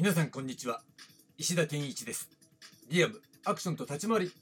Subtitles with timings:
[0.00, 0.80] 皆さんこんにちは。
[1.36, 2.30] 石田健一です。
[2.88, 4.32] リアムアクションと立ち回り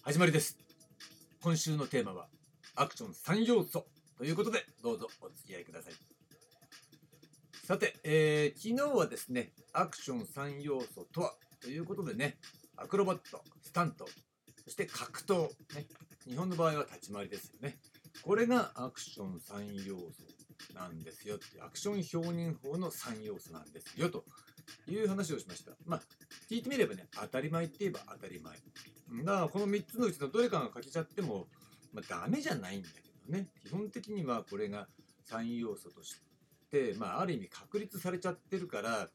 [0.00, 0.56] 始まりです。
[1.42, 2.28] 今週のテーマは
[2.76, 3.84] アクション3要素。
[4.16, 5.92] ということでどうぞお付き合いください。
[7.66, 12.38] さて、えー、昨日はですねアクション3要素とはということでね
[12.78, 14.06] アクロバットスタント
[14.64, 15.42] そして格闘、
[15.76, 15.84] ね、
[16.26, 17.76] 日本の場合は立ち回りですよね。
[18.22, 24.24] これがアクション3要素なんですよアクション表現法の3要素なんですよと。
[24.88, 25.72] いう話をしました。
[25.86, 26.00] まあ、
[26.50, 28.54] 聞いてみればね、当たり前って言えば当たり前。
[29.24, 31.46] だから、この3つのうちのどれかが欠けちゃっても、
[31.92, 34.88] まあ、ダメじゃないんだけどね、基本的にはこれが
[35.30, 36.20] 3要素とし
[36.70, 39.08] て、まあ、ある意味確立されちゃってるから、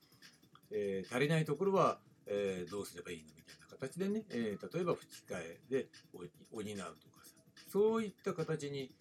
[0.72, 5.88] えー、足りないところは、えー、どうすればいいのみたいな形でね、えー、例えば吹き替えで
[6.52, 6.74] 補うと
[7.10, 7.36] かさ、
[7.70, 8.92] そういった形に、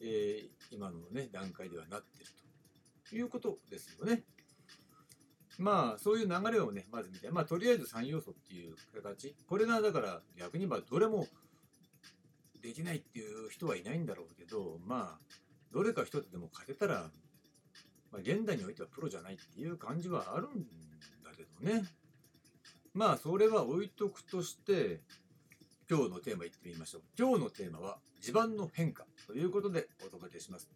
[0.00, 2.30] え今のね、段階ではなってる
[3.08, 4.24] ということですよね。
[5.58, 9.34] まあ、そういう流れをね、まず見て、まあ、とりあえず3要素っていう形。
[9.48, 11.26] これが、だから、逆に言えば、どれも
[12.62, 15.36] できないっていう人はいないんだろうけど、まあ、
[15.72, 17.10] どれか一つでも勝てたら、
[18.12, 20.66] まあ、現代においてはプロじゃないっていう感じはあるん
[21.24, 21.84] だけどね。
[22.92, 25.00] まあ、それは置いとくとして、
[25.88, 27.02] 今日のテーマいってみましょう。
[27.18, 30.68] 今日のテーマは、地盤の変化ということでお届けします。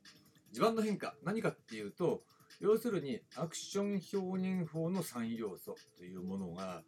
[0.53, 2.23] 地盤の変化、何かっていうと、
[2.59, 6.83] 要するにアクション表現法の3要素というものが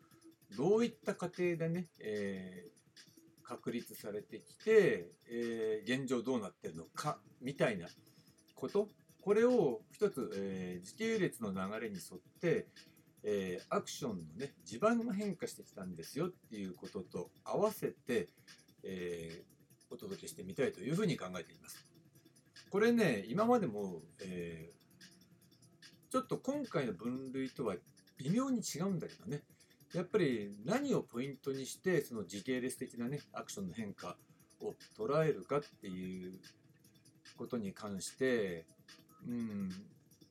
[0.56, 7.86] どういった過程でね、えー、確立されてきて、えー、現状どうなってるのかみたいな
[8.54, 8.88] こと
[9.22, 12.66] これを一つ、えー、時系列の流れに沿って、
[13.22, 18.28] えー、アクションのね地盤が変化してきたんですよっていうことと合わせて、
[18.82, 21.86] えー、お届けしてみたいというふうに考えています。
[22.68, 24.81] これね今までも、えー
[26.12, 27.74] ちょっと今回の分類とは
[28.18, 29.40] 微妙に違うんだけどね。
[29.94, 34.16] やっぱり何をポイントにしてその時系列的なねアクションの変化
[34.60, 36.34] を捉えるかっていう
[37.38, 38.66] ことに関して、
[39.26, 39.70] うん、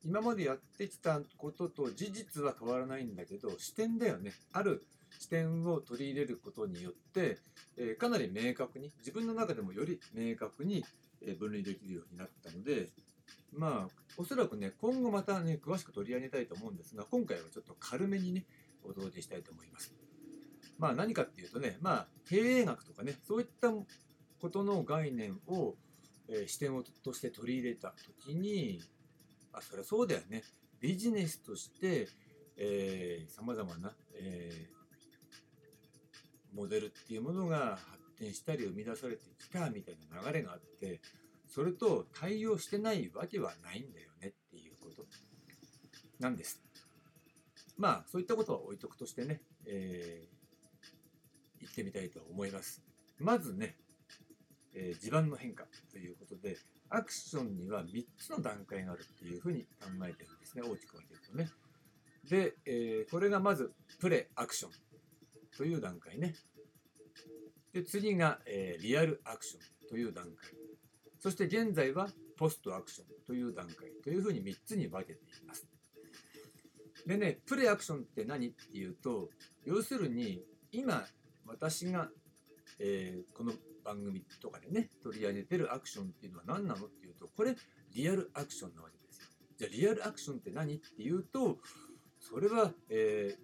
[0.04, 4.86] 今までやってきたことと事実は変わらないんだけど視点だよねある
[5.18, 7.38] 視点を取り入れることによって、
[7.76, 10.84] えー、かなり明確に自分の中でもより明確に
[11.40, 12.88] 分類できるようになったので
[13.52, 18.46] まあ、おそらくね、今後またね、詳しく取り上げたいと思うんですが、今回はちょっと軽めにね、
[18.84, 19.94] お届けしたいと思います。
[20.78, 23.70] まあ何かっていうとね、まあ経営学とかね、そういった
[24.40, 25.74] ことの概念を、
[26.28, 28.80] えー、視点をとして取り入れたときに、
[29.52, 30.42] あ、そりゃそうだよね。
[30.80, 32.08] ビジネスとして、
[32.56, 41.00] えー、様々な、えー、モデルっていうものが発展したり生み出されてきたみたいな流れがあって、
[41.54, 45.04] それと対応してないわけはないんだよねっていうこと
[46.18, 46.62] なんです。
[47.76, 52.82] まあ、そういったことは置いとくとしてね、えー、言ってみたいと思います。
[53.18, 53.76] まずね、
[54.74, 56.56] えー、地盤の変化ということで、
[56.88, 61.50] アクションには3つの段階があるっていうふうに考えてるんですね、大きく分けるとね。
[62.30, 64.70] で、えー、これがまず、プレアクション
[65.58, 66.34] という段階ね。
[67.74, 70.54] で、次が、えー、リアルアクションという段階。
[71.22, 75.68] そして現在はポストアクションという段階というふうに3つに分けています。
[77.06, 79.30] でね、プレアクションって何っていうと、
[79.64, 81.04] 要するに今
[81.46, 82.08] 私が、
[82.80, 83.52] えー、この
[83.84, 87.54] 番組とかでね、取り上げてるアクションっていうのは何なのっていうと、これ
[87.94, 89.26] リアルアクションなわけですよ。
[89.58, 91.58] じゃあリアルアクションって何っていうと、
[92.18, 93.36] それは、え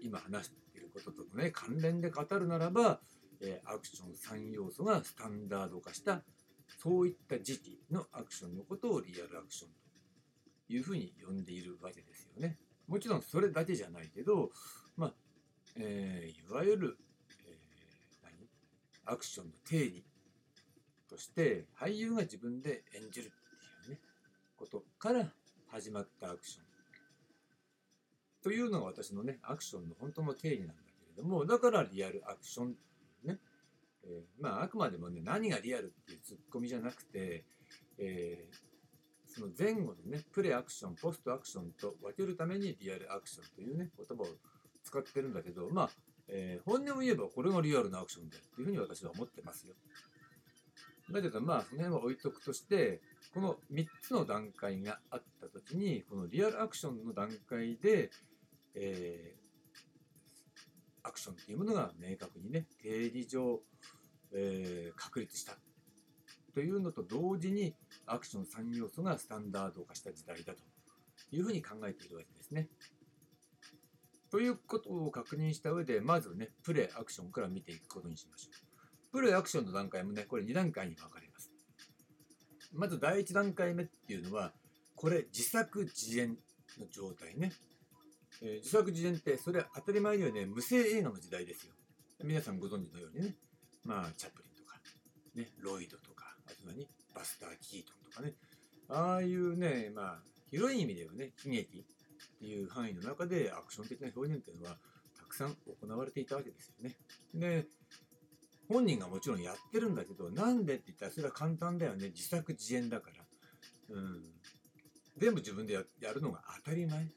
[0.00, 3.00] ー、今話していることとね、関連で語るならば、
[3.42, 6.22] えー、アクション3要素がスタンダード化した
[6.80, 9.70] そういった時期のアクションのことをリアルアクション
[10.68, 12.56] というふうに呼んでいるわけですよね。
[12.86, 14.50] もちろんそれだけじゃないけど、
[14.96, 15.14] まあ、
[15.76, 16.98] えー、いわゆる、
[17.46, 19.12] えー、何？
[19.12, 20.04] アクションの定義
[21.08, 24.00] として俳優が自分で演じるっていうね、
[24.56, 25.26] ことから
[25.70, 26.64] 始まったアクション。
[28.40, 32.74] というのが私のね、アクションの本当の定義なんだけれども、だからリアルアクション、
[34.04, 37.44] えー、まあ、あくまでもね、何がリアルっていうツッコミじゃなくて、
[37.98, 44.26] えー、その前後のね、プレアクション、ポストアクションと分けるためにリアルアクションというね、言葉を
[44.82, 45.90] 使ってるんだけど、まあ、
[46.28, 49.74] えー、本音を言えばこれがリアルなアクションだっていうふうに私は思ってますよ。
[51.10, 53.00] だけどまあ、その辺は置いとくとして、
[53.32, 58.10] この3つの段階があったときに、このリアルアクションの段階で、
[58.74, 59.47] えー、
[61.08, 63.60] アクションっていうものが明確にね、定義上、
[64.32, 65.54] えー、確立した
[66.54, 67.74] というのと同時に
[68.06, 70.60] アクション3要素がスタンダード化した時代だと
[71.30, 72.68] いうふうに考えているわけですね。
[74.30, 79.12] ということを確認した上で、まずね、プレ、アクションから見ていくことにしましょう。
[79.12, 81.50] プレ、アクションの段階もね、これ2段階に分かれます。
[82.74, 84.52] まず第1段階目っていうのは、
[84.94, 86.36] これ自作自演
[86.78, 87.52] の状態ね。
[88.42, 91.74] えー、自作自演って、それは当たり前にはね、無声映画の時代ですよ。
[92.24, 93.36] 皆さんご存知のようにね、
[93.84, 94.78] まあ、チャップリンとか、
[95.34, 98.34] ね、ロイドとか、あと何バスター・キートンとかね、
[98.88, 100.18] ああいうね、まあ、
[100.50, 104.76] 広い意味ではね、悲劇っていう範囲の中でアクション的な表現っていうのは
[105.16, 106.96] たくさん行われていたわけですよね。
[107.34, 107.66] で、
[108.68, 112.08] 本人がもちろんやってるんだけど、なんでって言ったらそれは簡単だよね。
[112.10, 113.96] 自作自演だから。
[113.96, 114.22] うん。
[115.16, 115.82] 全部自分でや
[116.12, 117.08] るのが当たり前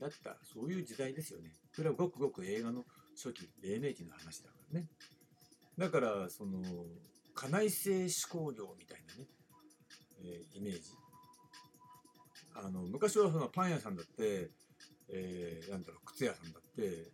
[0.00, 1.52] だった、そういう時代ですよね。
[1.72, 2.84] それはごくごく映画の
[3.16, 4.88] 初期、黎明期の話だからね。
[5.76, 6.62] だから、その、
[7.34, 9.28] 家内製手工業みたいなね、
[10.20, 10.80] えー、イメージ。
[12.54, 14.50] あの、昔はそのパン屋さんだって、
[15.08, 17.10] えー、なんだろう、靴屋さんだって、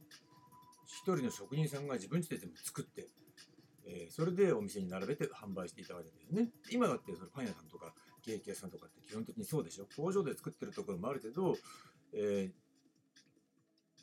[0.87, 3.09] 一人の職人さんが自分家で全部作って、
[3.87, 6.49] えー、それでお店に並べて販売していたわけですね。
[6.71, 7.93] 今だってそのパン屋さんとか
[8.25, 9.87] ケーキ屋さんとかって基本的にそうでしょ。
[9.97, 11.57] 工場で作ってるところもあるけど、
[12.15, 12.64] えー、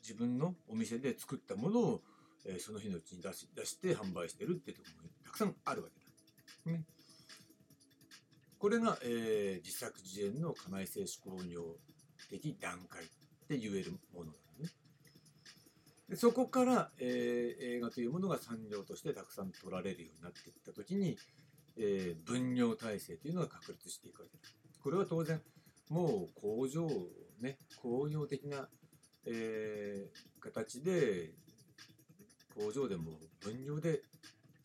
[0.01, 2.01] 自分のお店で作ったものを、
[2.45, 6.77] えー、その日のうちに出し出して販売してるっていうところもたくさんあるわけだ。
[6.77, 6.83] ね、
[8.59, 11.77] これが、えー、自作自演の家内製手工業
[12.29, 13.07] 的段階っ
[13.47, 14.69] て言えるものなのね。
[16.09, 21.17] でそこから、えー、映画というものが産業としてたくさん撮られるようになっていった時に、
[21.77, 24.55] えー、分業体制というのが確立していくわけです。
[24.83, 25.41] これは当然
[25.89, 26.87] もう工場
[27.41, 28.67] ね工業的な、
[29.25, 31.31] えー、形で
[32.55, 34.01] 工場でも分業で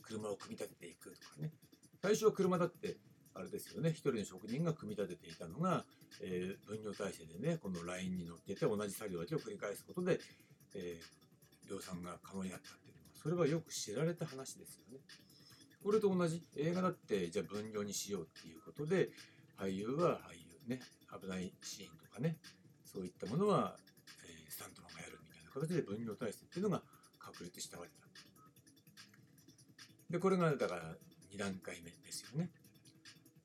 [0.02, 1.50] 車を組み立てていくとかね
[2.02, 2.96] 最初は車だって
[3.34, 5.84] あれですよね一人の職人が組み立てていたのが、
[6.22, 10.20] えー、分業体制でねこのラインに乗っけて同じ作業だけを繰り返すことで、
[10.74, 15.00] えー、量産が可能になったっていうのはそれはよく知られた話ですよね。
[15.82, 19.10] これと同じ映画だってじゃあ分業にしようっていうことで
[19.56, 20.80] 俳優は俳優ね
[21.20, 22.36] 危ないシーンとかね
[22.84, 23.76] そういったものは、
[25.60, 26.82] 形で分業体制っていうのが
[27.18, 28.06] 確立したわけだ。
[30.10, 30.82] でこれがだから
[31.32, 32.50] 2段階目ですよね。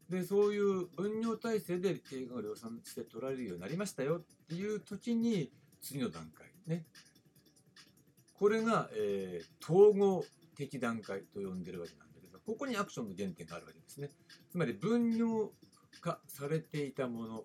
[0.09, 5.49] でそういう分業体制で映画が量産して撮られるようになりましたよっていう時に
[5.81, 6.83] 次の段階ね
[8.37, 10.25] これが、えー、統合
[10.57, 14.09] 的段階と呼んでるわけなんだけどここにアクションの原点があるわけですね
[14.51, 15.53] つまり分業
[16.01, 17.43] 化されていたもの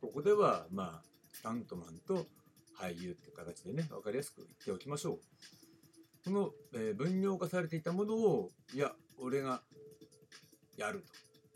[0.00, 1.02] ここではまあ
[1.32, 2.26] スタントマンと
[2.78, 5.18] 俳優っていう形でね分かりやすく言っておきましょう
[6.24, 9.62] この、えー、分業化されていたものをいや俺が
[10.76, 11.04] やる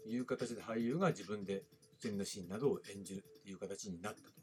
[0.04, 1.62] という形で俳優が自分で
[2.00, 4.38] 危険なシーンなどを演じるっていう形になったと。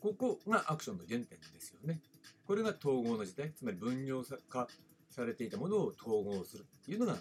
[0.00, 2.00] ここがアクションの原点ですよね。
[2.46, 4.68] これが統合の時代、つまり分業化
[5.10, 7.16] されていたものを統合するっていうのが、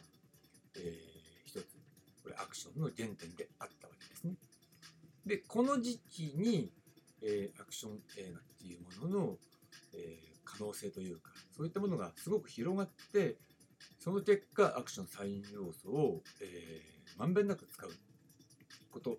[0.78, 0.84] えー、
[1.46, 1.66] 一つ、
[2.24, 4.36] これアクションの原点であったわけですね。
[5.26, 6.72] で、この時期に、
[7.22, 9.38] えー、アクション映画っていうものの、
[9.94, 13.36] えー、可能性というか、そういったものがすごく広がって、
[14.00, 16.81] その結果、アクションサイン要素を、え
[17.18, 17.92] まんべんなく使う
[18.91, 19.18] ことっ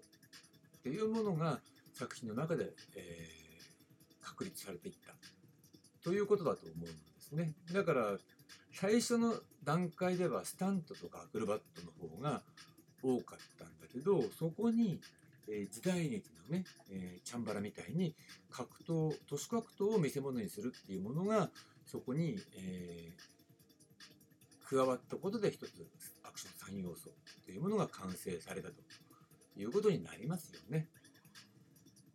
[0.83, 1.61] ていうものが
[1.93, 5.15] 作品の中で、えー、確立されていった
[6.03, 7.53] ということだと思うんですね。
[7.73, 8.17] だから
[8.73, 9.35] 最初の
[9.65, 12.43] 段階ではスタントとかアクロバットの方が
[13.03, 15.01] 多かったんだけどそこに、
[15.49, 18.15] えー、時代劇のね、えー、チャンバラみたいに
[18.51, 21.51] 格闘都市格闘を見せ物にするっていうものが
[21.87, 25.73] そこに、えー、加わったことで一つ
[26.23, 27.11] アクション3要素
[27.47, 28.75] というものが完成されたと
[29.57, 30.89] いうことになりますよね。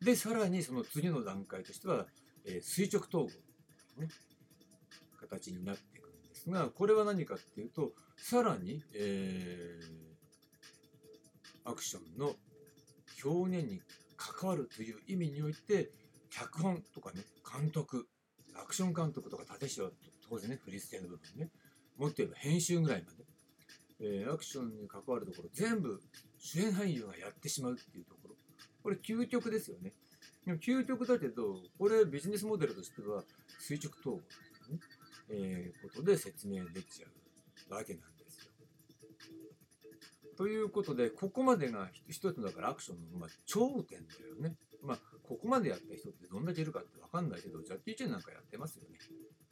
[0.01, 2.05] で、さらにその次の段階としては、
[2.45, 4.09] え、垂直統合、ね、
[5.19, 9.79] 形になっていくんですが、これは何かっていうと、さらに、え、
[11.63, 12.35] アクションの
[13.24, 13.82] 表現に
[14.18, 15.89] 関わるという意味において、
[16.30, 17.22] 脚本とかね、
[17.60, 18.08] 監督、
[18.56, 19.89] アクション監督とか立石は
[20.30, 21.50] 当然ね、振り付けの部分ね、
[21.98, 23.24] もっと言えば編集ぐらいまで
[24.06, 26.01] えー、アクションに関わるところ全部
[26.38, 28.36] 主演俳優がやってしまうっていうところ
[28.84, 29.94] これ究極ですよね
[30.46, 33.24] でも究極だけどこれビジネスモデルとしては
[33.60, 34.80] 垂直統合という、ね
[35.30, 37.08] えー、ことで説明できちゃ
[37.70, 38.12] うわけなんです。
[40.37, 44.55] ということでここまでが一つだからアクションの、まあ、頂点だよね。
[44.81, 48.97] まあここまでやった人ってどんだけいるかって分かんないけどジャッキー・チェンなんかやってますよね。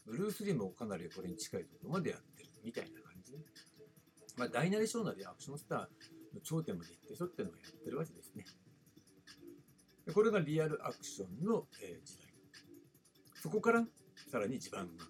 [0.05, 3.39] ブルース・リーもかなりこれに近いところまでやってるみたいな感じね。
[4.37, 5.79] まあ、大なり小なりアクションスター
[6.35, 8.45] の頂点まで行ってしょっていうのをやってるわけですね。
[10.13, 12.33] これがリアルアクションの、えー、時代。
[13.35, 13.85] そこから
[14.31, 15.05] さらに地盤が、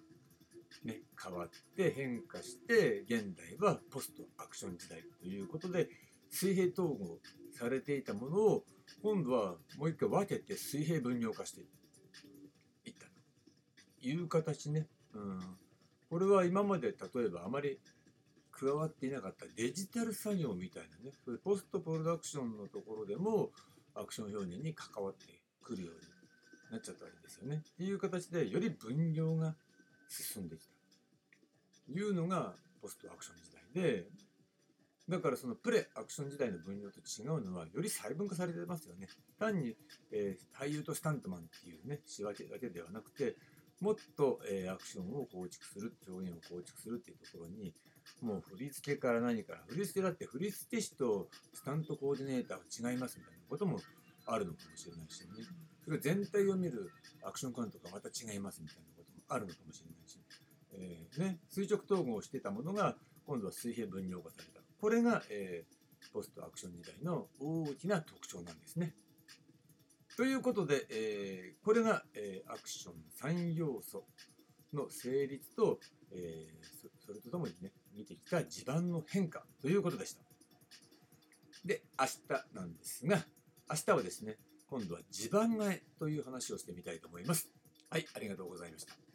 [0.84, 5.88] ね、変わって変化して現代はポストアクション時代ということで
[6.30, 7.18] 水平統合
[7.52, 8.64] されていたものを
[9.02, 13.06] 今度はもう一回分けて水平分業化していった
[14.00, 15.40] という形ね、うん、
[16.10, 17.78] これは今まで例えばあまり
[18.50, 23.50] 加わっていなかったデジタル作業みたいなねそういうポストプロダクションのところでも
[23.94, 25.26] アクション表現に関わって
[25.62, 26.00] くるように
[26.70, 27.56] なっちゃったわけですよね。
[27.56, 29.54] っていう形でより分業が
[30.12, 30.72] 進んできた
[31.86, 34.04] というのがポストアクション時代で
[35.08, 39.08] だからそのプレアクション時代の分業と違うのはより細分化されてますよね。
[39.38, 39.74] 単に、
[40.12, 43.36] えー、俳優とスタントマンっていうね仕分けだけではなくて
[43.80, 47.74] もっと、えー、アクションを構築する表現を構築するっていうところに
[48.20, 53.80] もう振り付けから何から振り付けだって振り付け師とスタントコーディネーターは違いますみたいなことも
[54.26, 55.26] あるのかもしれないしね
[55.84, 56.92] それ全体を見る
[57.24, 59.01] アクション監督はまた違いますみたいなこと
[59.32, 60.18] あるのかもしれないし、
[60.74, 62.96] えー、ね、垂直統合してたものが
[63.26, 68.94] 今度は水平分業化されたこれが、えー、ポストアクション時代の大きな特徴なんですね。
[70.16, 72.94] ということで、えー、これが、えー、アクション
[73.34, 74.04] 3要素
[74.74, 75.78] の成立と、
[76.10, 80.22] えー、それとともにね見てきた地盤の変化ということでした。
[81.64, 83.24] で明日なんですが
[83.70, 84.36] 明日はですね
[84.68, 87.48] 今度は地盤替えという話をしてみたいと思います。
[87.88, 89.11] はいありがとうございました。